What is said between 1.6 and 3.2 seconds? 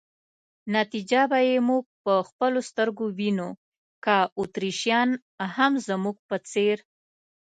موږ په خپلو سترګو